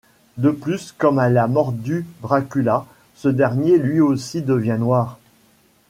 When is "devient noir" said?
4.41-5.19